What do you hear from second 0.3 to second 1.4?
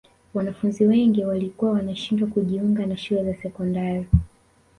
wanafunzi wengi